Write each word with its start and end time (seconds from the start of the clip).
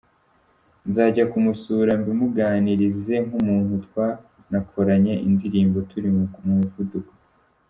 Nzajya 0.89 1.23
kumusura 1.31 1.91
mbimuganirize 2.01 3.15
nk’umuntu 3.25 3.73
twanakoranye 3.85 5.13
indirimbo 5.27 5.77
‘Turi 5.89 6.09
mu 6.15 6.23
muvuduko’. 6.57 7.11